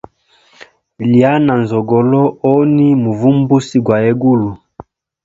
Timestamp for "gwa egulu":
3.85-4.49